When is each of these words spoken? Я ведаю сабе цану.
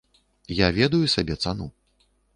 Я 0.59 0.69
ведаю 0.79 1.11
сабе 1.15 1.35
цану. 1.45 1.69